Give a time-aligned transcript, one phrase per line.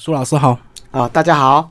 [0.00, 0.58] 苏老师好
[0.90, 1.70] 啊，大家好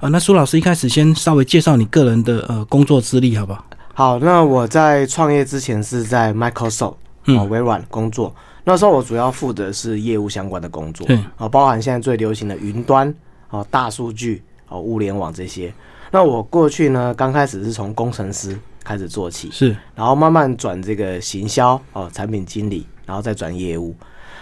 [0.00, 0.08] 啊。
[0.08, 3.64] 那苏老师一开始先稍微介绍你个人的呃工作资历，好不好？
[3.94, 6.96] 好，那我在创业之前是在 Microsoft
[7.26, 13.14] 啊微软工作，那时候我主要负责是业务相关的工作，对啊，包含现在最流行的云端
[13.46, 15.72] 啊、大数据啊、物联网这些。
[16.10, 23.94] 那我过去呢，刚开始是从工程师开始做起，是，然后慢慢转这个行销哦，产品经理，然后再转业务。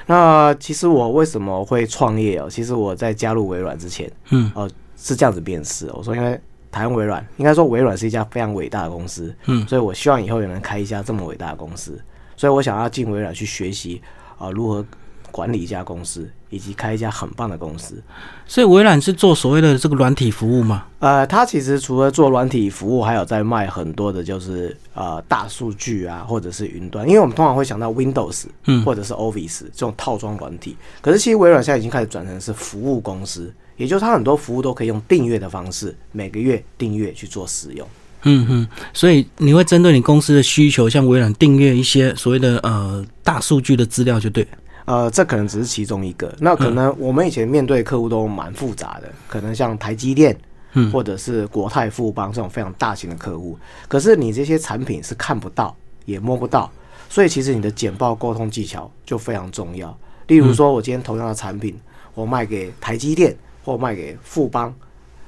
[0.06, 2.48] 那其实我为什么会创业哦？
[2.50, 5.90] 其实我在加入微软之前，嗯，哦是这样子辨识。
[5.94, 6.38] 我说，因为
[6.70, 12.00] 台湾微软应该说微软是一家非常伟大的公司，嗯，所以我希望以后也能开一家这么伟大的公司。
[12.36, 14.00] 所以我想要进微软去学习
[14.38, 14.84] 啊，如何
[15.30, 18.00] 管理一家公司，以及开一家很棒的公司。
[18.46, 20.84] 所以微软是做所谓的这个软体服务吗？
[21.00, 27.08] 呃，它其实除了做软体服务，还有在卖很多的，就是呃大数据啊，或者是云端。
[27.08, 30.76] 因为我们通常会想到 Windows，嗯或者是 Office 这种套装软体。
[31.00, 37.88] 可是其实微软现在已经开始转成是服务公司，也就是它很多服务都可以用订阅的方式，每个月订阅去做使用。
[38.24, 44.46] 嗯哼，所以你会针对你公司的需求，像微软订阅一些所谓的呃大数据的资料，就对。
[44.84, 46.34] 呃，这可能只是其中一个。
[46.38, 50.36] 那可能我们以前面对客户都蛮复杂的，可能像台积电，
[50.72, 53.58] 嗯或者是国泰富邦这种非常大型的客户。
[53.88, 55.74] 可是你这些产品是看不到，
[56.04, 56.70] 也摸不到，
[57.08, 59.96] 所以其实你的简报沟通技巧就非常重要。
[60.28, 61.78] 例如说，我今天同样的产品，
[62.14, 64.74] 我卖给台积电，或卖给富邦，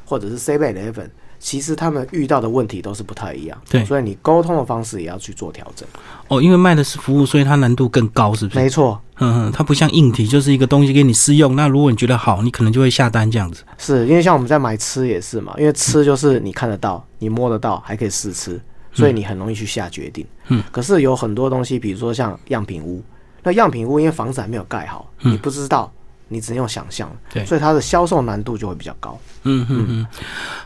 [0.07, 1.09] 或者是 Seven Eleven，
[1.45, 3.61] 其实他们遇到的问题都是不太一样。
[3.69, 5.87] 对所以你沟通的方式也要去做调整。
[6.29, 8.59] 哦，因为卖的是服务，所以它难度更高，是不是？
[8.59, 11.55] 没错，嗯嗯，它不像硬体，就是一个东西给你试用。
[11.55, 13.63] 那如果你觉得好，你可能就会下单这样子。
[13.77, 18.59] 是因为像我们在买吃也是嘛，因为吃就是你看得到、你摸得到，还可以试吃，
[18.95, 20.27] 所以你很容易去下决定。
[20.49, 23.03] 嗯，可是有很多东西，比如说像样品屋，
[23.43, 25.93] 那样品屋因为房子还没有盖好，你不知道，
[26.29, 29.19] 你只能用想象，对所以它的销售难度就会比较高。
[29.43, 30.07] 嗯嗯嗯，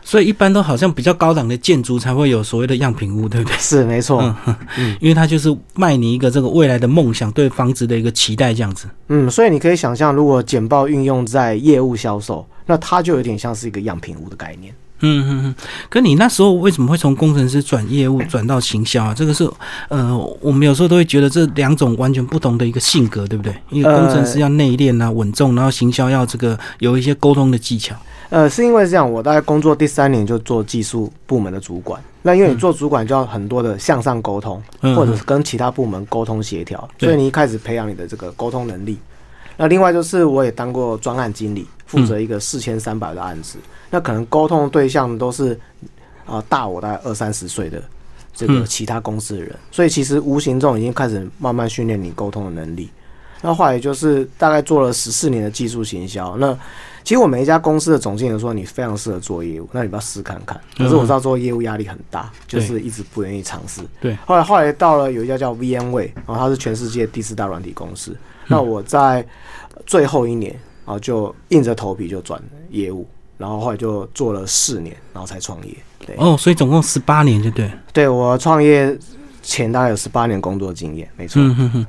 [0.03, 3.57] 所以一般都好像比较高档的建筑才会有所谓的样品屋，对不对？
[3.57, 4.23] 是没错，
[5.01, 8.87] 因为它就是卖你一个这个未来的梦想，对房子的一个期待这样子。
[9.09, 14.73] 嗯，所以你可以想象，如果简报运用在业务销售，那它就有点像是一个样品屋的概念。
[15.01, 15.55] 嗯嗯嗯，
[15.89, 19.13] 可你那时候为什么会从工程师转业务转到行销啊？
[19.15, 19.49] 这个是
[19.87, 23.55] 呃，我们有时候都会觉得这两种完全不同的一个性格，对不对？
[23.69, 27.95] 因为工程师要内敛啊、稳重，然后行销要这个有一些沟通的技巧。
[28.29, 31.99] 呃，是因为这样，我大概工作第三年就做技术部门的主管。
[32.21, 38.99] 那因为你做主管就要很多的向上沟通，嗯或者是跟其他部门沟通协调，对所以你一开始培养你的这个沟通能力。
[39.61, 43.57] 那另外就是我也当过专案经理，负责一个四千三百的案子，
[43.89, 45.59] 那可能沟通的对象都是
[46.25, 47.83] 啊、大我大概二三十岁的
[48.33, 48.65] 这个嗯。
[48.65, 52.89] 其他公司的人，所以其实无形中已经开始慢慢训练你沟通的能力。
[53.41, 56.57] 那后来就是大概做了十四年的技术行销，那
[57.03, 60.59] 其实我每一家公司的总经理说你非常适合做业务，那你不要试看看。
[60.77, 63.81] 可是我知道做业务压力很大，对就是一直不愿意尝试。
[63.99, 68.15] 对，后来后来到了有一家叫 VMware，然后它是全世界第四大软体公司。
[68.47, 69.25] 那我在
[69.85, 73.07] 最后一年啊，就硬着头皮就转业务，
[73.37, 75.75] 然后后来就做了四年，然后才创业。
[76.05, 77.71] 对，哦，所以总共十八年，就对。
[77.93, 78.97] 对我创业
[79.41, 81.41] 前大概有十八年工作经验，没错。
[81.41, 81.85] 嗯哼哼，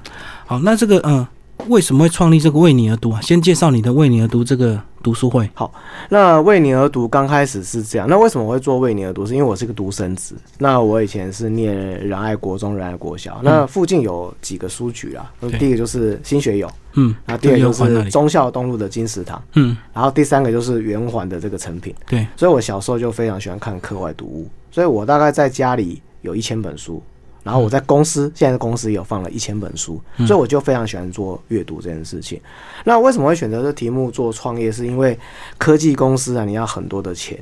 [0.46, 1.28] 好，那这个嗯、呃
[1.68, 3.20] 为什么会创立这个为你而读啊？
[3.20, 5.50] 先介绍你的为你而读这个读书会。
[5.54, 5.72] 好
[6.08, 9.26] 那为你而读刚开始是这样，那为什么我会做为你而读？
[9.26, 10.36] 是因为我是个独生子。
[10.58, 15.28] 那我以前是念仁爱国中、仁爱国小，那附近有几个书局啦。
[15.40, 17.72] 对第一个就是新学友，嗯，那第二个就。
[17.72, 21.94] 是忠孝东路的金石堂，嗯，然后第三个就是圆环的这个成品。
[22.06, 27.02] 对，所以我小时候就非常喜欢看课外读物，所以我大概在家里有一千本书，
[27.42, 32.40] 然后我在公司，现在公司也有放了一千本书，所以我就非常喜欢做阅读这件事情。
[32.84, 34.70] 那为什么会选择这题目做创业？
[34.70, 35.18] 是因为
[35.58, 37.38] 科技公司啊，你要很多的钱，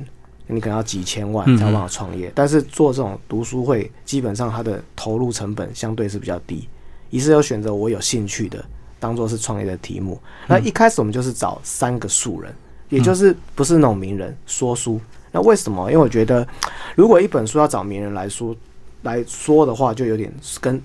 [0.47, 6.69] 你可能要几千万才有办法创业，但是做这种读书会，基本上它的投入成本相对是比较低，
[7.11, 8.65] 于是又选择我有兴趣的，
[8.99, 10.19] 当做是创业的题目。
[10.47, 12.55] 那一开始我们就是找三个素人，
[12.89, 15.01] 也就是不是那种名人说书。
[15.31, 15.91] 那为什么？
[15.91, 16.47] 因为我觉得，
[16.97, 18.57] 如果一本书要找名人来说
[19.03, 20.81] 来说的话，就有点跟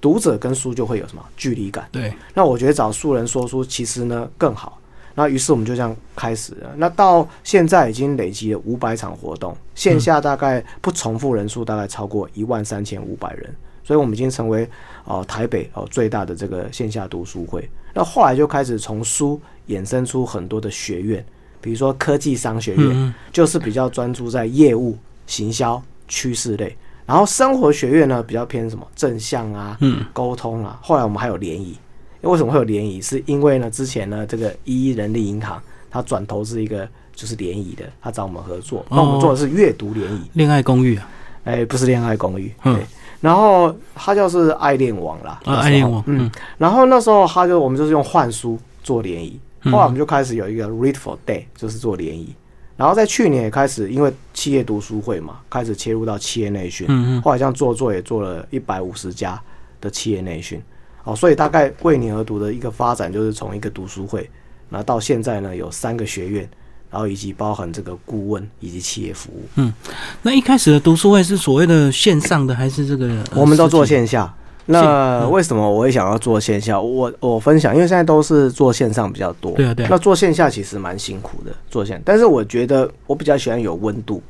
[0.00, 1.88] 读者跟书就会有什么距离感。
[1.90, 4.78] 对，那我觉得找素人说书其实呢更好。
[5.14, 6.72] 那于是我们就这样开始了。
[6.76, 13.52] 那到现在已经累积了五百场活动，线下大概不重复人数大概超过一万三千五百人，
[13.82, 14.62] 所以我们已经成为
[15.04, 17.68] 哦、呃台北哦、最大的这个线下读书会。
[17.92, 21.24] 那后来就开始从书衍生出很多的学院，
[21.60, 24.96] 比如说科技商学院，嗯就是比较专注在业务、
[25.26, 26.76] 行销、趋势类。
[27.08, 30.04] 然后生活学院呢比较偏什么正向啊、嗯。
[30.12, 30.78] 沟通啊。
[30.82, 31.74] 后来我们还有联谊，
[32.20, 33.00] 为什么会有联谊？
[33.00, 35.60] 是因为呢之前呢这个一一人力银行
[35.90, 41.08] 他转投资一个就是联谊的，他找我们合作，那我们做的是阅读联谊，恋爱公寓啊，
[41.44, 42.74] 哎，不是恋爱公寓，嗯。
[42.74, 42.86] 对。
[43.20, 46.26] 然后他就是爱恋网啦，啊爱恋网嗯。
[46.26, 49.72] 嗯，然后那时候他就我们就是用换书做联谊，嗯。
[49.72, 52.34] 后来我们就开始有一个 Read for Day，就是做联谊。
[52.78, 56.86] 然后在去年也开始，因为企业读书会嘛，开始切入到企业内训。
[56.88, 59.38] 嗯嗯后来这样做做也做了一百五十家
[59.80, 60.62] 的企业内训。
[61.02, 64.30] 哦，所以大概为你而读的一个发展，就是从一个读书会，
[64.70, 66.48] 然后到现在呢有三个学院，
[66.88, 69.74] 然后以及包含这个顾问以及企业服务，嗯
[70.22, 73.06] 那一开始的读书会是所谓的线上的还是这个？
[73.32, 74.32] 呃我们都做线下。
[74.70, 76.78] 那为什么我会想要做线下？
[76.78, 79.52] 我我分享，因为现在都是做线上比较多。
[79.52, 84.22] 对啊对啊那做线下其实蛮辛苦的，做线，但是我觉得我比较喜欢有温度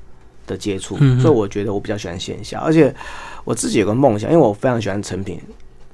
[0.46, 2.94] 的接触，所以我觉得我比较喜欢线下，而且
[3.44, 5.40] 我自己有个梦想，因为我非常喜欢成品，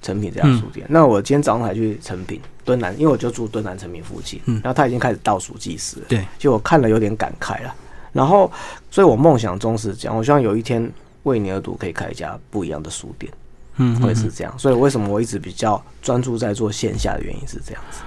[0.02, 0.86] 成品这家书店。
[0.90, 7.74] 那我今天早上才去成品敦南，因为我就住敦南成品附近，嗯然后他已经开始倒数计时了，对，就我看了有点感慨了。
[8.12, 8.52] 然后，
[8.90, 10.88] 所以我梦想中是这样，我希望有一天
[11.24, 13.32] 为你而读可以开一家不一样的书店。
[13.76, 14.52] 嗯，嗯会是这样。
[14.58, 18.00] 所以为什么我一直比较专注在做线下的原因是这样子。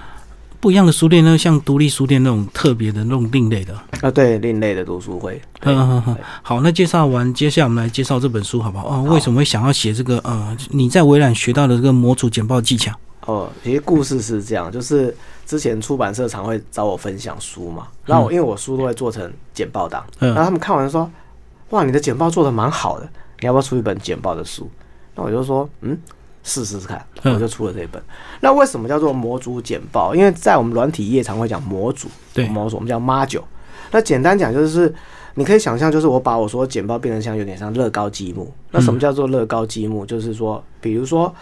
[0.59, 3.73] 不一样的书店呢，像独立书店那种特别的那种另类的。
[4.01, 5.39] 啊，对，另类的读书会。
[5.61, 8.87] 对嗯嗯嗯好，那介绍完，接下来我们来介绍这本书好不好？
[8.87, 10.17] 哦，为什么会想要写这个？
[10.23, 12.91] 呃，你在微软学到的这个模组简报技巧？
[13.27, 15.15] 哦，其实故事是这样，就是
[15.45, 21.09] 之前出版社常会找我分享书嘛，然后我因为我书都会做成简报档，嗯然后他们看完说，
[21.69, 23.07] 哇，你的简报做的蛮好的，
[23.41, 24.67] 你要不要出一本简报的书？
[25.17, 25.97] 那我就说，嗯，
[26.43, 28.01] 试试看，嗯我就出了这一本。
[28.39, 30.15] 那为什么叫做模组简报？
[30.15, 33.43] 因为在我们软体业常会讲模组，对模组我们叫 module。
[33.91, 34.93] 那简单讲就是，
[35.35, 38.53] 你可以想象，就是我把我说的简报变成像有点像乐高积木。
[38.71, 40.05] 那什么叫做乐高积木？
[40.05, 41.33] 就是说，比如说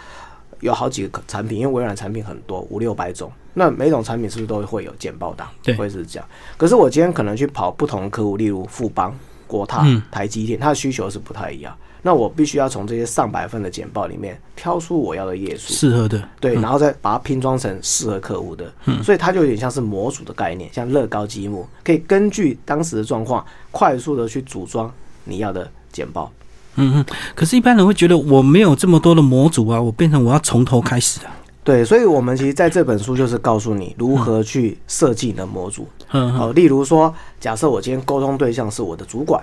[0.60, 5.48] 有好几个产品，因为微软产品很多，五六百种，那每种产品是不是都会有简报档？
[5.62, 6.28] 对会是这样。
[6.56, 9.14] 可是我今天可能去跑不同的客户，例如富邦、
[9.46, 11.76] 国泰、嗯台积电，它的需求是不太一样。
[12.06, 16.22] 那我必须要从这些上百份的简报里面挑出我要的页数，适合的。
[16.38, 24.88] 对，然后再把它拼装成适合客户的，嗯所以它就有点像是模组的概念，像乐高积木，可以根据当时的状况快速的去组装
[25.24, 26.30] 你要的简报。
[26.76, 27.04] 嗯嗯。
[27.34, 31.34] 可是，一般人会觉得我没有这么多的模组啊，我变成我要从头开始啊。
[31.64, 35.88] 对，所以我们其实在这本书就是告诉你如何去设计你的模组。
[36.12, 39.42] 嗯嗯哦，例如说，假设我今天沟通对象是我的主管，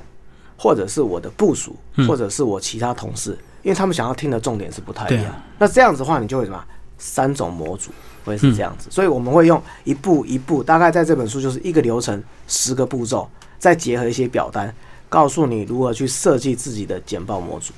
[0.57, 1.75] 或者是我的部署，
[2.07, 5.25] 或者是我其他同事，因为他们想要听的重点是不太一样。
[5.25, 6.63] 啊那这样子的话，你就会什么
[6.97, 7.91] 三种模组
[8.25, 14.73] 会是这样子，所以我们会用一步一步，大概在这本书就是一个流程，十个步骤，再结合一些表单，
[15.07, 17.73] 告诉你如何去设计自己的简报模组。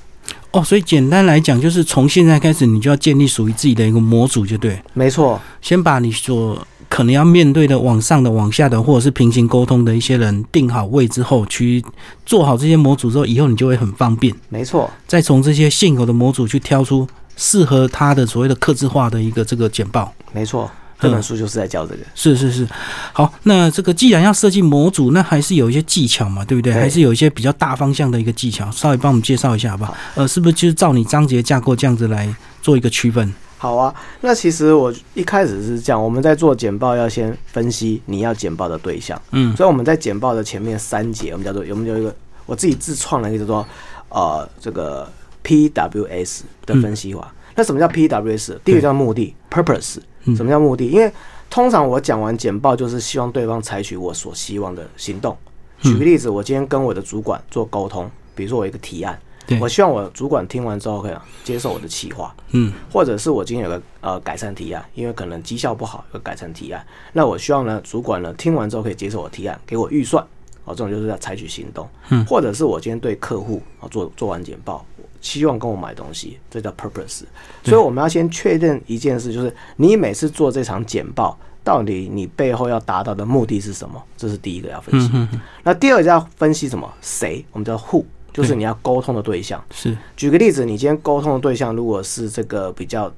[0.51, 4.81] 哦，所以简单来讲，就是从现在开始，你就要建立属于自己的一个模组，就对。
[4.94, 11.84] 没错，先把你所可能要面对的往上的、往下的，或者是平行沟通的一些人定好位之后，去
[12.26, 14.34] 做好这些模组之后，以后你就会很方便。
[14.50, 20.14] 没错，再从这些现有的模组去挑出适合他的所谓的刻字化的一个这个简报。
[20.32, 22.00] 没错，这本书就是在教这个。
[22.14, 22.68] 是是是，
[23.12, 26.74] 好，那这个既然要设计模组，那还是有一些技巧嘛，对不对？
[26.74, 29.96] 对还是有一些比较大方向的一个技巧，稍微帮我们介绍一下好不好？
[30.16, 33.34] 呃，是不是就是照你章节架构这样子来做一个区分？
[33.66, 43.68] 好啊，那其实我一开始是这样，我们在做简报要先分析你要简报的对象，嗯所以我们在简报的前面三节，我们叫做我们有一个我自己自创了一个叫做
[44.10, 45.12] 呃这个
[45.44, 47.34] PWS 的分析法。
[47.56, 48.58] 那什么叫 PWS？
[48.63, 50.86] 第一个叫目的 （purpose），嗯什么叫目的？
[50.88, 51.12] 因为
[51.50, 55.36] 通常我讲完简报，就是希望对方采取我所希望的行动。
[55.82, 70.24] 举个例子，我今天跟我的主管做沟通，比如说我一个提案，对我希望我主管听完之后可以接受我的企划，嗯或者是我今天有个呃改善提案，因为可能绩效不好，有个改善提案，那我希望呢主管呢听完之后可以接受我提案，给我预算，
[70.64, 74.86] 哦，这种就是要采取行动，嗯或者是我今天对客户啊做做完简报，
[75.22, 77.24] 希望跟我买东西，这叫 purpose。
[77.64, 84.02] 所以我们要先确认一件事，就是你每次做这场简报，到底你背后要达到的目的是什么？
[84.18, 85.10] 这是第一个要分析。
[85.14, 86.92] 嗯嗯，那第二个要分析什么？
[87.02, 87.44] 谁？
[87.52, 88.04] 我们叫 who，
[88.36, 89.63] 就是你要沟通的对象。
[89.74, 93.12] 是举个例子，你今天沟通的对象如果是这个比较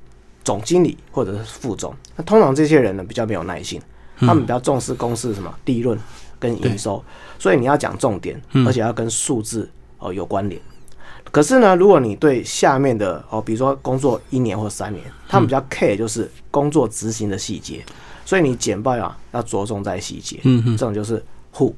[0.43, 3.81] 总经理或者是副总，那通常这些人呢比较没有耐心，
[4.19, 5.99] 他们比较重视公司什么利润
[6.37, 7.03] 跟营收，
[7.39, 10.61] 所以你要讲重点，而且要跟数字哦有关联。
[11.31, 17.83] 可是呢，如果你对下面的哦，比如说工作一年或三年，他们比较 care 就是工作执行的细节，
[18.23, 20.39] 所以你简报啊要着重在细节。
[20.43, 21.21] 嗯嗯这种就是
[21.53, 21.73] who。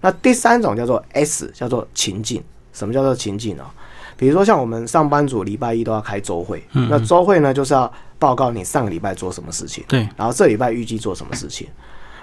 [0.00, 2.42] 那第三种叫做 S，叫做情境。
[2.76, 3.72] 什么叫做情境啊？
[4.18, 11.66] 比如说像我们上班族礼拜一都要开周会，嗯那周会呢就是要报告你上个礼拜做什么事情，对，然后这礼拜预计做什么事情。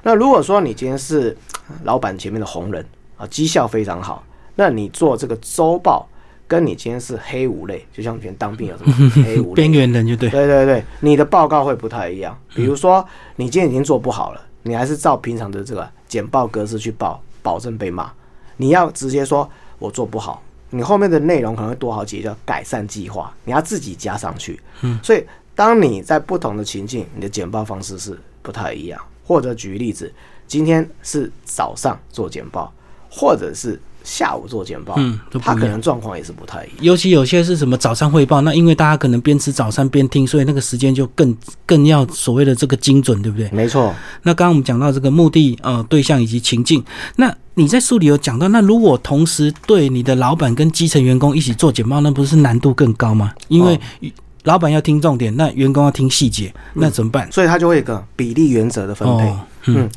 [0.04, 1.36] 那如果说你今天是
[1.84, 2.86] 老板前面的红人
[3.18, 4.24] 啊，绩效非常好，
[4.56, 6.08] 那你做这个周报，
[6.48, 12.38] 跟你今天是黑五类，就像以前当兵有什么黑五类 边缘人就对，对对对，你的报告会不太一样。
[12.54, 13.06] 比如说，
[13.36, 18.12] 你今天已经做不好了，你还是照平常的这个简报格式去报，保证被骂。
[18.58, 19.50] 你要直接说
[19.80, 24.60] 我做不好，你后面的内容可能会多好几个叫改善计划，你要自己加上去。
[24.82, 25.26] 嗯，所以
[25.56, 29.00] 当你在不同的情境，你的简报方式是不太一样。
[29.26, 30.14] 或者举例子，
[30.48, 32.74] 今天是早上做简报，
[33.10, 33.80] 或者是。
[34.04, 36.78] 下午做简报，嗯，他可能状况也是不太一样。
[36.82, 43.50] 尤其有些是什么早上汇报，那因为大家可能边吃早餐边听，所以那个时间就更更要所谓的这个精准，对不对？
[43.52, 43.94] 没错。
[44.24, 46.84] 那刚刚我们讲到这个目的、呃对象以及情境，
[47.16, 53.32] 那你在书里有讲到，那如果同时对你的老板跟基层员工一起做简报，那不是难度更高吗？
[53.48, 53.80] 因为
[54.44, 57.32] 老板要听重点，那员工要听细节，那怎么办？
[57.32, 59.34] 所以他就会一个比例原则的分配，
[59.68, 59.90] 嗯。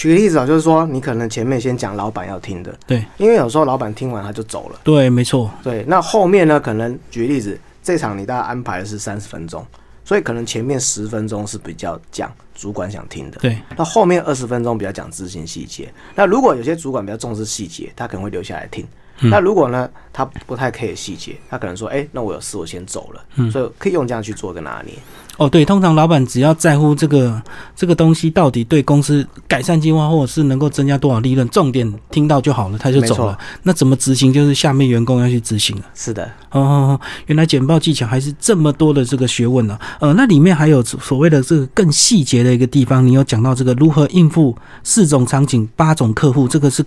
[0.00, 5.84] 举个例子啊，就是说你可能前面先讲老板要听的，对，因为有时候老板听完他就走了，对，没错，对。
[5.86, 9.62] 那后面呢，可能举例子，这场你大概安排的是三十分钟，
[10.02, 13.58] 所以可能前面十分钟是比较讲主管想听的，对。
[13.76, 15.92] 那后面二十分钟比较讲执行细节。
[16.14, 18.88] 那如果有些主管比较重视细节，他可能会留下来听。
[19.22, 23.22] 那如果呢，他不太 care 细节，他可能说，哎，那我有事，我先走了。
[23.34, 24.94] 嗯所以可以用这样去做个拿捏。
[25.40, 27.40] 哦，对，通常老板只要在乎这个
[27.74, 33.38] 这个东西到底对公司改善计划，或者是能够增加多少利润，重点听到就好了，他就走了。
[33.62, 35.82] 那怎么执行，就是下面员工要去执行了。
[35.94, 39.78] 是的，哦，原来简报技巧还是这么多的这个学问呢。
[39.98, 46.84] 呃，那里面还有所谓的这个更细节的一个地方，你有讲到这个如何应付四种场景、八种客户，这个是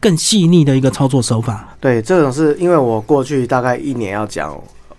[0.00, 1.76] 更细腻的一个操作手法。
[1.80, 4.52] 对，这种是因为我过去大概一年要讲。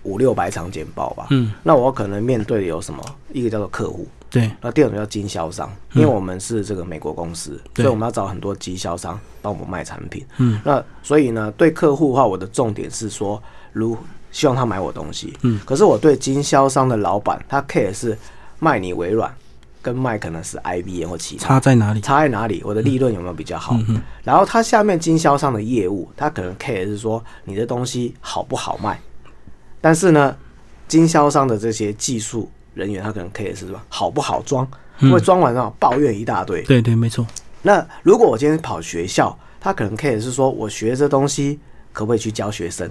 [0.06, 3.02] 五六百场简报吧，嗯，那我可能面对的有什么？
[3.32, 13.96] 一个叫做客户，对，那第二种叫经销商，因为我们是这个美国公司，所以我们要找很多经销商帮我们卖产品，嗯，那所以呢，对客户的话，我的重点是说，如
[14.30, 18.16] 希望他买我东西，嗯，可是我对经销商的老板，他 care 是
[18.58, 19.34] 卖你微软，
[19.82, 22.00] 跟卖可能是 IBM 或其他，差在哪里？
[22.00, 22.62] 差在哪里？
[22.64, 23.76] 我的利润有没有比较好？
[24.24, 28.98] 然后他下面经销商的业务，他可能 care 是说你的东西好不好卖？
[29.86, 30.36] 但是呢，
[30.88, 34.66] 经销商的这些技术人员，他可能可以是吧，好不好装？
[34.98, 36.60] 因为装完后抱怨一大堆。
[36.62, 37.24] 对对，没错。
[37.62, 41.60] 那如果我今天跑学校，他可能可以是说我学这东西
[41.92, 42.90] 可不可以去教学生？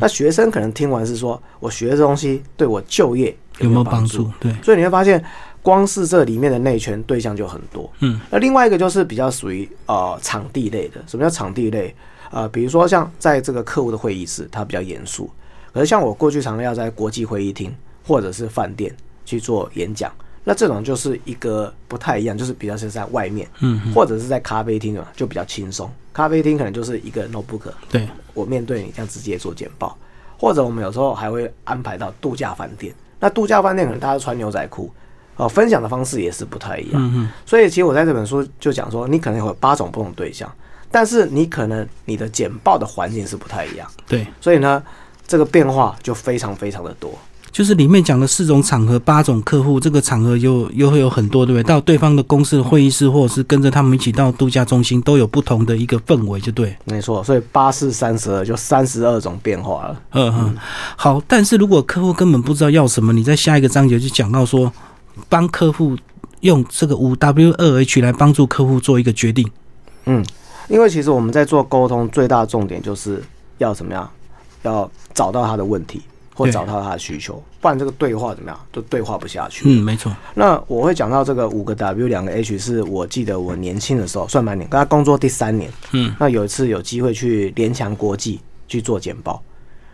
[0.00, 4.28] 那学生可能听完是说我学这东西对我就业有没有帮助？
[4.40, 4.52] 对。
[4.64, 5.24] 所以你会发现，
[5.62, 7.88] 光是这里面的内圈对象就很多。
[8.00, 8.20] 嗯。
[8.28, 11.00] 那另外一个就是比较属于呃场地类的。
[11.06, 11.94] 什么叫场地类？
[12.32, 15.30] 呃，比如说像在这个客户的会议室，它比较严肃。
[15.72, 17.74] 可是像我过去常常要在国际会议厅
[18.06, 20.12] 或者是饭店去做演讲，
[20.44, 25.90] 那这种就是一个不太一样，就是比较是在外面，嗯，或者是在咖啡厅啊，就比较轻松。
[26.12, 29.96] 咖啡厅可能就是一个 notebook，对，我面对你这样直接做简报，
[30.36, 32.94] 或者我们有时候还会安排到度假饭店。
[33.18, 34.92] 那度假饭店可能大家穿牛仔裤，
[35.36, 37.00] 哦，分享的方式也是不太一样。
[37.14, 40.52] 嗯所以其实我在这本书就讲说，你可能有八种不同对象，
[40.90, 43.88] 但是你可能你的简报的环境是不太一样。
[44.06, 44.82] 对，所以呢。
[45.26, 47.10] 这个变化就非常非常的多，
[47.50, 51.62] 就是里面讲的四种场合、八种客户，这个场合又又会有很多，对不对？
[51.62, 56.74] 到对方的公司的会议室，或者是跟着他们一起到度假中心，都有不同的一个氛围，就对。
[56.84, 60.00] 没错，所以八四三十二就三十二种变化了。
[60.12, 60.56] 嗯嗯，
[60.96, 61.22] 好。
[61.26, 64.72] 但是如果客户根本不知道要什么，你在下一个章节就讲到说，
[65.28, 65.96] 帮客户
[66.40, 69.46] 用这个五 W 二 H 来帮助客户做一个决定。
[70.06, 70.24] 嗯，
[70.68, 73.22] 因为其实我们在做沟通，最大的重点就是
[73.58, 74.10] 要怎么样？
[74.62, 76.02] 要找到他的问题，
[76.34, 79.64] 或找到他的需求，不然这个对话怎么样，都对话不下去。
[79.66, 80.14] 嗯，没错。
[80.34, 85.70] 那我会讲到这个五个 W 两个 H，是我记得我年轻的时候算蛮年，跟他工作第三年。
[85.92, 89.42] 嗯，那有一次有机会去联强国际去做简报，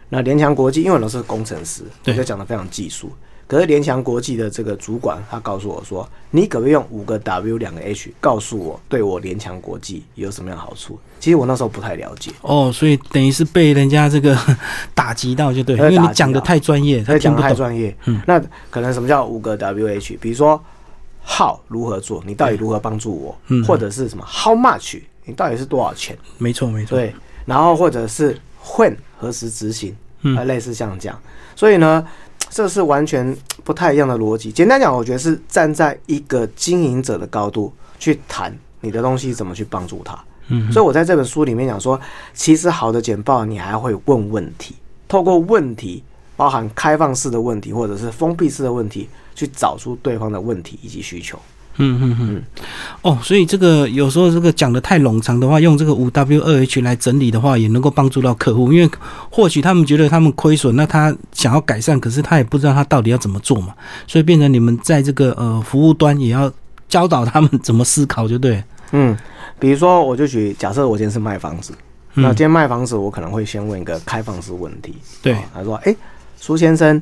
[0.09, 3.11] 那联强国际因为我是工程师，对就讲的非常技术。
[3.49, 14.39] 可是联强国际的这个主管，他告诉我说：“你可不可以用五个 W 两个 H 告诉我，对我联强国际有什么样好处？”其实我那时候不太了解哦，所以等于是被人家这个
[14.95, 17.97] 打击到，就对，因为你讲的太专业，他讲的太专业。
[18.05, 18.39] 嗯，那
[18.69, 20.19] 可能什么叫五个 W H？
[20.21, 20.63] 比如说
[21.27, 23.39] How 如何做，你到底如何帮助我？
[23.47, 25.01] 嗯，或者是什么 How much？
[25.25, 26.17] 你到底是多少钱？
[26.37, 26.99] 没错，没错。
[26.99, 27.15] 对，
[27.47, 29.97] 然后或者是 When 何时执行？
[30.21, 31.19] 嗯，类似像这样。
[31.57, 32.07] 所以呢？
[32.51, 34.51] 这是完全不太一样的逻辑。
[34.51, 40.19] 简单讲，我觉得是站在一个经营者的高度去谈你的东西怎么去帮助他。
[40.49, 42.01] 嗯，所以我在这本书里面讲说，
[42.33, 44.75] 其实好的简报你还会问问题，
[45.07, 46.03] 透过问题，
[46.37, 51.39] 包含开放式的问题或者是封闭式的问题，去找出对方的问题以及需求。
[51.79, 52.43] 嗯嗯嗯。
[53.03, 58.91] 哦，所以这个有时候这个讲的太冗长的话，用这个五 W 二 H 来整理的话，也能够帮助到客户，因为
[59.31, 63.75] 或许他们觉得他们亏损，那他想要改善，可是他也不知道他到底要怎么做嘛，
[64.07, 66.53] 所以变成你们在这个呃服务端也要
[66.89, 68.63] 教导他们怎么思考，就对。
[68.93, 69.17] 嗯，
[69.59, 71.73] 比如说我就举假设我今天是卖房子，
[72.15, 74.97] 那今天卖房子，我可能会先问一个开放式问题。
[75.23, 75.95] 对，他说：“哎，
[76.37, 77.01] 苏先生。”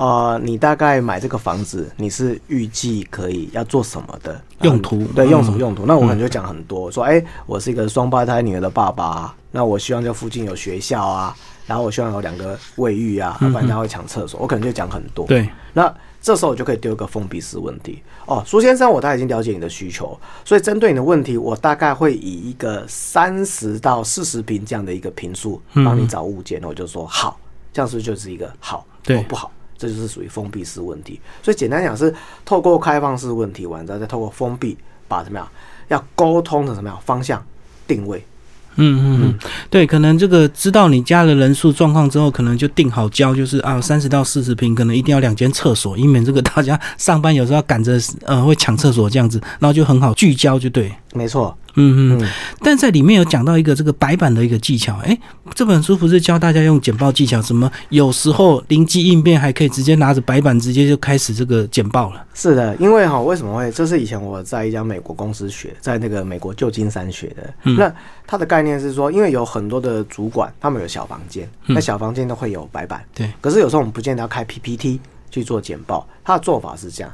[0.00, 5.04] 呃，你大概买这个房子，你是预计可以要做什么的用途？
[5.08, 5.84] 对，用什么用途？
[5.84, 15.26] 那我可能就讲很多，说，哎，我是一个双胞胎女儿的爸爸，那我希望这附近有学校啊，然后我希望有两个卫浴啊，要不然他会抢厕所，我可能就讲很多。
[15.26, 18.02] 对，那这时候我就可以丢一个封闭式问题。
[18.24, 27.38] 哦，苏先生，我大概已经了解你的需求，所以针对你的问题，我大概会以一个三十到四十平这样的一个平数帮你找物件，那我就说好，
[27.70, 28.86] 这样是不是就是一个好？
[29.02, 29.52] 对，不好？
[29.80, 34.76] 这就是属于封闭式问题，所以简单讲是透过开放式问题完之后，再透过封闭
[35.08, 35.48] 把怎么样
[35.88, 37.42] 要沟通的什么样方向
[37.86, 38.22] 定位。
[38.76, 50.92] 嗯嗯嗯，对，可能这个知道你家的人数状况之后，可能就定好交，就是啊三十到四十平，可能一定要两间厕所，以免这个大家上班有时候要赶着呃会抢厕所这样子，然后就很好聚焦就对。
[51.14, 51.56] 没错。
[51.80, 52.28] 嗯嗯，
[52.60, 55.18] 但在里面有讲到一个这个白板的一个技巧，哎，
[55.54, 62.26] 这本书不是教大家用简报技巧，什么有时候灵机应变，还可以直接拿着白板直接就开始这个简报了。
[62.34, 63.70] 是的，因为哈，为什么会？
[63.72, 67.54] 这是以前我在一家美国公司学，在那个美国旧金山学的。
[67.72, 67.92] 那
[68.26, 73.02] 它的概念是说，因为有很多的主管，他们有小房间，那小房间都会有白板。
[73.14, 73.30] 对。
[73.40, 77.12] 可是有时候我们不见得要开 PPT 去做简报，他的做法是这样，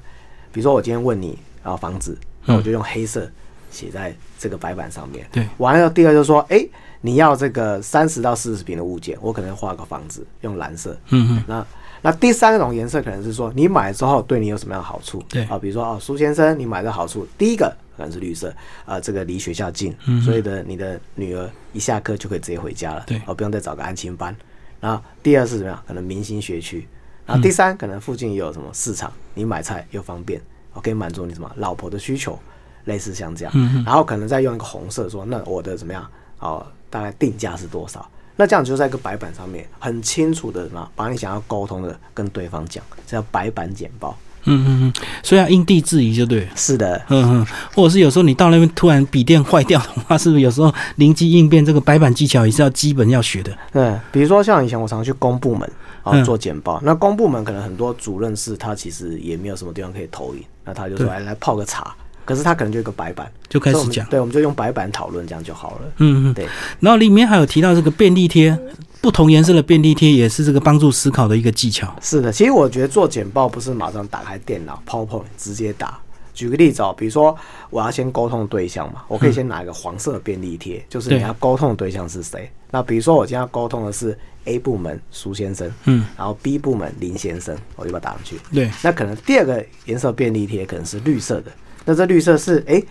[0.52, 3.30] 比如说我今天问你啊房子，那我就用黑色。
[3.70, 5.26] 写在这个白板上面。
[5.32, 6.66] 对，完了，第二就是说，哎，
[7.00, 10.96] 你要这个三十到四十平的物件，我可能画个房子，用蓝色。
[11.10, 11.44] 嗯嗯。
[11.46, 11.66] 那
[12.02, 15.22] 那第三种颜色可能是说，你买之后对你有什么样的好处？
[15.28, 18.54] 对啊，比如说哦，苏先生，你买的好处，第一个可能是绿色
[18.84, 19.94] 啊，这个离学校近，
[20.24, 24.34] 所以的你的女儿一下课就可以直接回家了，对，哦，不用再找个安亲班。
[24.78, 25.82] 然后第二是什么样？
[25.88, 26.86] 可能明星学区。
[27.24, 30.40] 然后第三可能附近有什么市场，你买菜又方便，
[30.74, 32.38] 我可以满足你什么老婆的需求。
[32.86, 36.04] 类似像这样，然后可能再用一个红色说，那我的怎么样？
[36.40, 38.04] 哦，大概定价是多少？
[38.36, 44.16] 那这样就在一个白板上面很清楚的什么，把你想要沟通的跟对方讲，这叫白板简报。
[44.48, 44.92] 嗯嗯嗯，
[45.24, 46.46] 所以要因地制宜就对。
[46.54, 53.56] 是的，嗯嗯，或者是有时候你到那边突然笔电坏掉的话，是不是有时候灵机应变这个白板技巧也是要基本要学的？
[53.72, 55.68] 对，比如说像以前我常去公部门
[56.04, 61.96] 啊做简报，那公部门可能很多主任是他其实也没有什么地方可以投影，那他就说来来泡个茶。
[62.26, 65.80] 可是他可能就一个白板就开始讲，对，我们就用白板讨论这样就好了。
[65.96, 66.46] 嗯嗯，对。
[66.80, 68.58] 然后里面还有提到这个便利贴，
[69.00, 71.96] 不同颜色的便利贴也是这个帮助思考的一个技巧。
[72.02, 75.98] 是的，其实我觉得做简报不是马上打开电脑 PowerPoint 直接打。
[76.34, 77.34] 举个例子哦，比如说
[77.70, 82.50] 我要先沟通对象嘛，我可以先拿一个黄色的便利贴，就是你要沟通的对象是谁。
[82.70, 88.38] 那比如说我今天要沟通的是 A 部门苏先生，嗯，然后 B 部门林先生，我就把它打上去。
[88.52, 88.70] 对。
[88.82, 91.52] 那可能第二个颜色便利贴可能是绿色的。
[91.84, 92.82] 那这绿色是哎，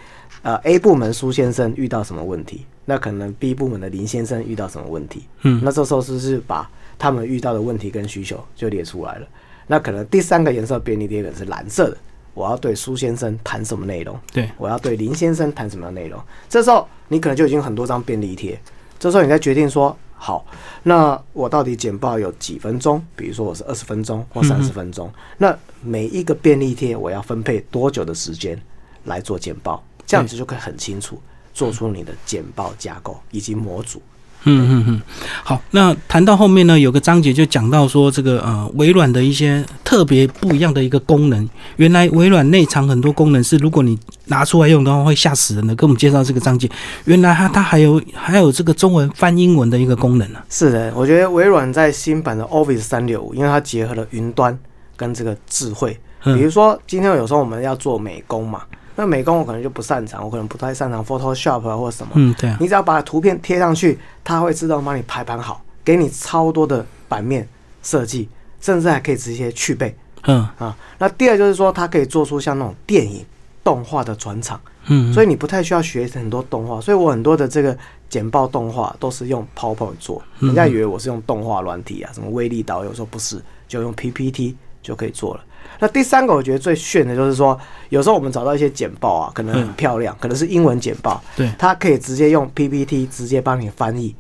[0.42, 2.66] 呃，A 部门苏先生遇到什么问题？
[2.86, 5.26] 那可能 B 部门的林先生遇到什么问题？
[5.42, 9.28] 嗯，那这时候是不是把他们遇到的问题跟需求就列出来了？
[9.68, 11.98] 那可能第三个颜色便利贴可能是蓝色的，
[12.34, 14.18] 我要对苏先生谈什么内容？
[14.32, 16.22] 对，我要对林先生谈什么样内容？
[16.48, 18.58] 这时候你可能就已经很多张便利贴，
[19.00, 20.44] 这时候你在决定说，好，
[20.82, 23.00] 那我到底简报有几分钟？
[23.16, 25.08] 比如说我是二十分钟或三十分钟，
[25.38, 28.60] 那每一个便利贴我要分配多久的时间？
[29.04, 31.22] 来做简报，这样子就可以很清楚
[31.54, 34.00] 做出你的简报架构以及模组。
[34.00, 34.15] 嗯
[34.46, 35.02] 嗯嗯嗯，
[35.44, 41.48] 好，那谈到后面呢，有个章节就讲到说这个呃微软的一些特别不一样的一个功能。
[41.76, 45.76] 原来微软内藏很多功能是如果你拿出来用的话会吓死人的。
[45.76, 46.70] 跟我们介绍这个章节，
[47.04, 50.40] 原来它它还有还有这个中文翻英文的一个功能呢。
[50.50, 54.58] 是的，我觉得微软在新版的 Office 三六五，因为它结合了云端
[54.96, 58.62] 跟这个智慧，比如说今天有时候我们要做美工嘛。
[58.96, 62.14] 那美工我可能就不擅长，我可能不太擅长 Photoshop 啊或者什么。
[62.16, 62.58] 嗯，对啊。
[62.60, 67.48] 你只要把图片贴上去，它会自动帮你排版好，给你超多的版面
[67.84, 68.30] 设计，
[68.62, 69.96] 甚至还可以直接去背。
[70.24, 70.76] 嗯啊。
[70.98, 73.26] 那第二就是说，它可以做出像那种电影
[73.64, 74.60] 动画的转场。
[74.88, 75.14] 嗯。
[75.14, 77.78] 所以你不太需要学很多动画，所以我很多的这个
[78.08, 80.24] 简报动画都是用 PowerPoint 做。
[80.40, 85.44] 人家以为我是用动画软体啊，什么威力导，有时候不是，就用 PPT 就可以做了。
[85.80, 87.60] 那第三个我觉得最炫的就是说，
[87.90, 94.16] 有时候我们找到一些简报啊，可能很漂亮，可能是英文简报，对，它可以直接用 PPT 直接帮你翻译，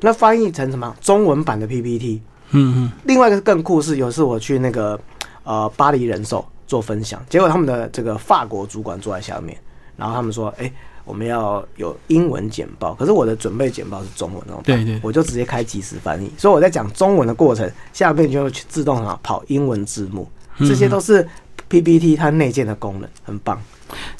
[0.00, 0.94] 那翻译成什么？
[1.00, 2.22] 中文版的 PPT。
[2.50, 2.92] 嗯嗯。
[3.04, 4.98] 另外一个更酷是，有次我去那个
[5.42, 9.58] 呃巴黎人寿，做分享，结果他们的这个法国主管坐在下面，
[9.96, 10.72] 然后他们说：“哎、
[11.04, 15.00] 我们要有英文简报，可是我的准备简报是中文那种，对对。
[15.02, 20.28] 我就直接开即时翻译，所以我在讲中文的过程，下面就自动啊跑英文字幕，
[20.60, 21.26] 这些都是
[21.68, 23.60] PPT 它内建的功能，很棒。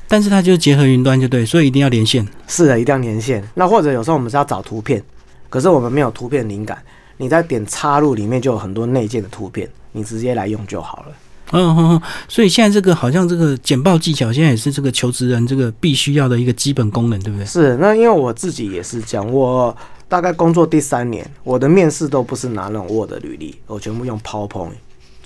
[0.08, 2.26] 但是它就结合云端就对，所以一定要连线。
[2.46, 3.42] 是的，一定要连线。
[3.54, 5.02] 那或者有时候我们是要找图片，
[5.48, 6.80] 可是我们没有图片灵感，
[7.16, 11.12] 你在点插入里面就有很多内建的图片，你直接来用就好了。
[11.52, 17.46] 嗯哼哼，所以现在这个好像这个简报技巧，现在也是这个求职人这个必须要的一个基本功能，对不对？
[17.46, 19.76] 是，那因为我自己也是这样，我
[20.08, 24.70] 大概工作第三年，我的面试都不是拿那种 Word 履历，我全部用 PowerPoint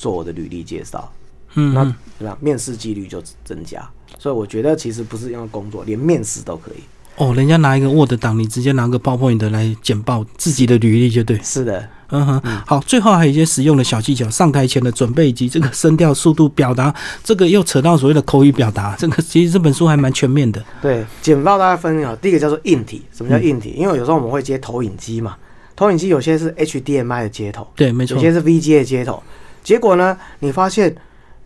[0.00, 1.12] 做我的履历介绍，
[1.56, 2.34] 嗯，那嗯对吧？
[2.40, 3.86] 面试几率就增加。
[4.18, 6.80] 所以我觉得其实不是用工作，连面试都可以。
[7.16, 11.38] 哦，人家拿一个 Word 档，你直接拿个 PowerPoint 来简报自己的履历就对。
[11.42, 18.96] 是的，嗯哼，好，最后还有一些实用的小技巧，上台前的准备以及这个声调、速度、表达，这个又扯到所谓的口语表达。
[18.96, 20.64] 这个其实这本书还蛮全面的。
[20.80, 23.74] 对，简报大家分啊，第一个叫做硬体，什么叫硬体？
[23.76, 25.36] 因为有时候我们会接投影机嘛，
[25.76, 28.20] 投影机有些是 HDMI 的接头，对，没错有。
[28.22, 29.22] 些是 VGA 的接头。
[29.62, 30.94] 结果呢，你发现，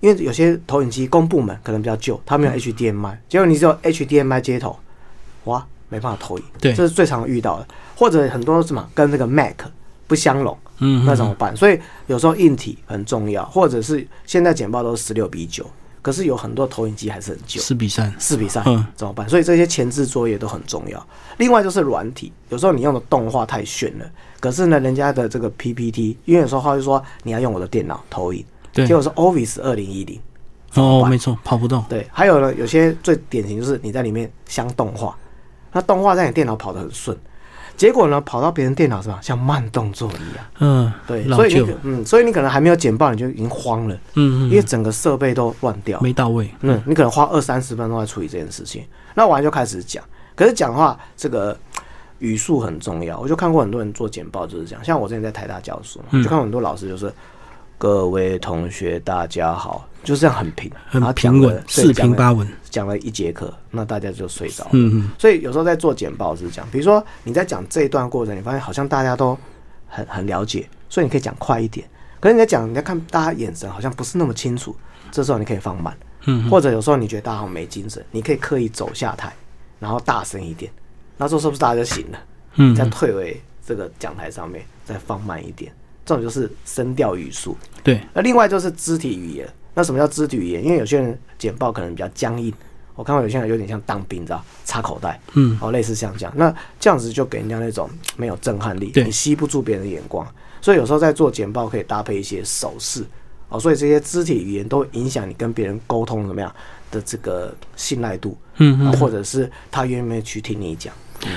[0.01, 4.79] 因为有些投影机公部门可能比较旧，它没有 HDMI，结果你只有 HDMI 接头，
[5.45, 6.45] 哇，没办法投影。
[6.61, 7.67] 对这是最常遇到的。
[7.97, 9.55] 或者很多什么跟那个 Mac
[10.09, 11.57] 不相容，嗯，那怎么办？
[11.57, 15.65] 所以有时候硬体很重要，或者是现在简报都是十六比九，
[16.05, 18.15] 可是有很多投影机还是很旧，四比三。
[18.19, 19.27] 四比三嗯怎么办？
[19.27, 21.07] 所以这些前置作业都很重要。
[21.39, 24.05] 另外就是软体，有时候你用的动画太炫了，
[24.39, 30.21] 可是呢，人家的这个 PPT，因为有时候他就说你要用我的电脑投影，对结，果是 Office 二零一零。
[30.75, 31.83] 哦，没错，跑不动。
[31.89, 35.17] 对，还有呢，有些最典型就是你在里面镶动画，
[35.73, 37.17] 那动画在你电脑跑得很顺，
[37.77, 40.45] 结果呢跑到别人电脑上像慢动作一样。
[40.61, 41.73] 嗯，对，所以你可。
[41.83, 46.01] 嗯，所以你可能还没有剪报你就已经慌了，嗯嗯，因为整个设备都乱掉。
[46.01, 46.49] 没到位。
[46.61, 48.85] 嗯，你可能花二三十分钟在处理这件事情，
[49.15, 50.03] 那完就开始讲。
[50.37, 51.57] 可是讲话这个
[52.19, 54.85] 语速很重要，我就看过很多人做简报就是这样。
[54.85, 57.13] 像我之前在台大教书就看过很多老师就是
[57.85, 62.49] 各位同学大家好，就这样很平，很平稳，四平八稳。
[62.71, 64.71] 讲了一节课，那大家就睡着了。
[64.73, 69.37] 嗯嗯，所以有时候在做简报是这样，比如说你在讲这一段过程，你发现好像大家都
[69.87, 71.87] 很很了解，所以你可以讲快一点。
[72.21, 74.75] 可是你在讲，你在看大家眼神好像不是那么清楚，
[75.13, 75.95] 这时候你可以放慢。
[76.25, 79.31] 嗯，或者有时候你觉得大家好像没精神，你可以刻意走下台，
[79.79, 80.73] 然后大声一点，
[81.19, 82.19] 那这时候是不是大家就醒了？
[82.55, 85.71] 嗯，再退回这个讲台上面，再放慢一点，
[86.05, 87.57] 这种就是声调语速。
[87.83, 89.49] 对，那另外就是肢体语言。
[89.75, 90.65] 那什么叫肢体语言？
[90.65, 92.55] 因为有些人简报可能比较僵硬，
[92.95, 96.33] 我看到有些人有点像当兵，你知道，插口袋，嗯，哦，类似像这样。
[96.37, 100.25] 那这样子就给人家那种没有震撼力，你吸不住别人的眼光。
[100.63, 103.05] 所以有时候在做简报可以搭配一些手势，
[103.49, 106.55] 哦，所以这些肢体语言都会影响你跟别人沟通怎么样
[106.93, 110.95] 的这个信赖度，嗯或者是他愿不愿意去听你讲。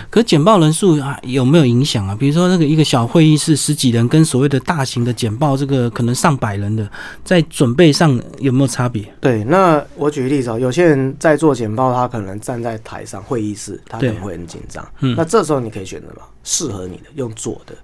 [0.10, 2.16] 可简报人数啊有没有影响啊？
[2.18, 6.90] 比如说那个一个小会议室十几人，跟所谓的大型的简报，这个可能上百人的，
[7.24, 9.04] 在准备上有没有差别？
[9.20, 14.88] 对，那我举个例子哦，有些人在做简报，他可能站在台上会议室，他可能会很紧张。
[15.00, 17.76] 嗯那这时候你可以选择嘛，适合你的用坐的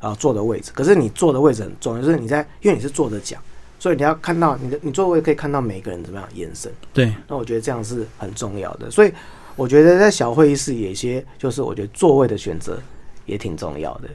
[0.00, 0.70] 啊，坐的位置。
[0.74, 3.40] 可是你坐的位置很重要，就是你在，因为你是坐着讲，
[3.78, 6.70] 所以你要看到你的你座位可以看到每个人怎么样的眼神。
[6.92, 8.90] 对，那我觉得这样是很重要的。
[8.90, 9.12] 所以
[9.58, 12.78] 我觉得在小会议室有一些，就是我觉得座位的选择
[13.26, 14.08] 也挺重要的。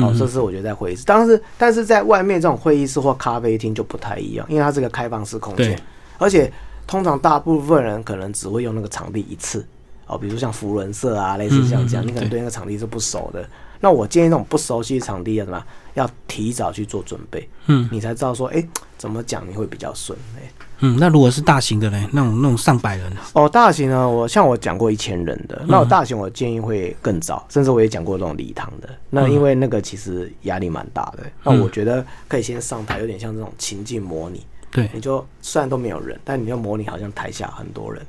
[0.00, 5.78] 哦，嗯这是我觉得在会议室，当是但是在外面这种会议室或咖啡厅就不太一样，因为它是个开放式空间对，
[6.18, 6.52] 而且
[6.86, 9.66] 通常大部分人可能只会用那个场地一次。
[10.06, 13.48] 哦，比如像福伦社啊，类似像这样，你可能对对那个场地是不熟的。
[13.78, 15.66] 那我建议那种不熟悉的场地要什么样？
[15.94, 18.62] 要提早去做准备，嗯你才知道说，哎、
[18.98, 20.18] 怎么讲你会比较顺。
[20.36, 20.42] 哎、
[20.80, 20.96] 嗯。
[20.98, 28.88] 那如果是大型的呢，那种那种上百人，哦，大型呢，我像我讲过一千人的，嗯那我大型我建议会更早，甚至我也讲过这种礼堂的。
[29.08, 34.44] 那因为那个其实压力蛮大的，那我觉得可以先上台，有点像这种情境模拟。
[34.70, 38.00] 对，你就虽然都没有人，但你就模拟好像台下很多人。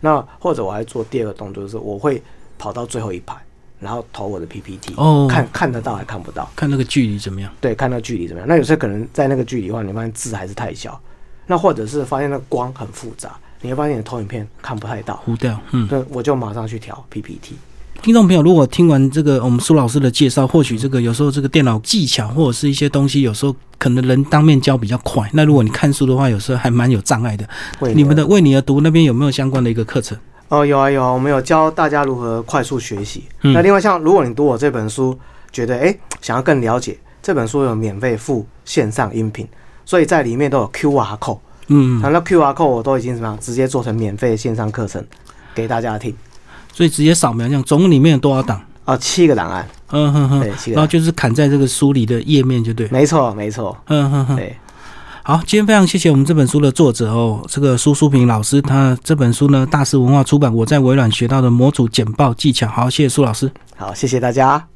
[0.00, 2.22] 那或者我还做第二个动作，就是我会
[2.58, 3.34] 跑到最后一排，
[3.80, 6.50] 然后投我的 PPT，哦看看得到还看不到。
[6.54, 7.50] 看那个距离怎么样？
[7.58, 8.46] 对，看那个距离怎么样。
[8.46, 11.00] 那有时候可能在那个距离的话，你发现字还是太小，
[11.46, 13.30] 那或者是发现那个光很复杂，
[13.60, 15.16] 你会发现你的投影片看不太到。
[15.24, 15.86] 糊掉，嗯。
[15.88, 17.54] 对，我就马上去调 PPT。
[18.02, 25.26] 听众朋友，如果听完这个我们苏老师的介绍，或许这个有时候这个电脑技巧或者是一些东西，有时候可能人当面教比较快。
[25.32, 27.48] 那如果你看书的话，有时候还蛮有障碍的。
[27.94, 30.18] 你们的为你而读那边有没有相关的一个课程？
[30.48, 33.24] 哦，有啊有啊，我们有教大家如何快速学习。
[33.42, 35.18] 嗯那另外像如果你读我这本书，
[35.50, 39.48] 觉得诶想要更了解这本书有免费附线上音频，
[39.84, 45.04] 所以在里面都有 QR code，嗯，它那 QR code 我都已经什么样，直接做成免费的线上课程
[45.54, 46.14] 给大家听。
[46.72, 48.60] 所以直接扫描这样，总共里面有多少档？
[48.84, 50.74] 哦，七个档案，嗯哼哼，对。
[50.74, 52.86] 然后就是砍在这个书里的页面就对。
[52.88, 54.36] 没错，没错，嗯哼哼。
[54.36, 54.54] 对，
[55.22, 62.68] 好，今天非常谢谢我们这本书的作者哦，这个苏淑平老师，他这本书呢，大师文化出版，我在微软学到的模组简报技巧。
[62.68, 63.50] 好，谢谢苏老师。
[63.76, 64.73] 好，谢谢大家。